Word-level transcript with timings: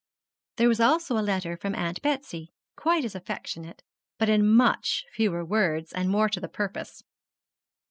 There 0.57 0.67
was 0.67 0.79
also 0.79 1.15
a 1.15 1.21
letter 1.21 1.55
from 1.55 1.75
Aunt 1.75 2.01
Betsy, 2.01 2.51
quite 2.75 3.05
as 3.05 3.13
affectionate, 3.13 3.83
but 4.17 4.29
in 4.29 4.47
much 4.55 5.05
fewer 5.13 5.45
words, 5.45 5.93
and 5.93 6.09
more 6.09 6.27
to 6.27 6.39
the 6.39 6.49
purpose. 6.49 7.03